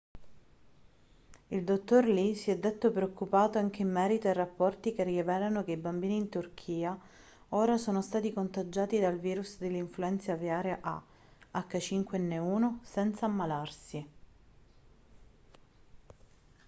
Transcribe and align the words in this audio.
il 1.49 1.63
dottor 1.63 2.05
lee 2.05 2.33
si 2.33 2.49
è 2.49 2.57
detto 2.57 2.91
preoccupato 2.91 3.59
anche 3.59 3.83
in 3.83 3.91
merito 3.91 4.27
ai 4.27 4.33
rapporti 4.33 4.95
che 4.95 5.03
rivelano 5.03 5.63
che 5.63 5.73
i 5.73 5.77
bambini 5.77 6.15
in 6.15 6.27
turchia 6.27 6.99
ora 7.49 7.77
sono 7.77 8.01
stati 8.01 8.33
contagiati 8.33 8.99
dal 8.99 9.19
virus 9.19 9.59
dell'influenza 9.59 10.31
aviaria 10.33 10.79
ah5n1 11.55 12.77
senza 12.81 13.25
ammalarsi 13.27 14.09